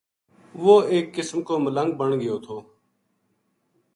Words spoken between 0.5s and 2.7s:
وہ ایک قسم کو ملنگ بن گیو تھو